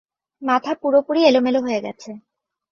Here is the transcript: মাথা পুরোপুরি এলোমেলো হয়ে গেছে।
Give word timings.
মাথা 0.41 0.71
পুরোপুরি 0.81 1.21
এলোমেলো 1.23 1.59
হয়ে 1.65 1.79
গেছে। 1.81 2.11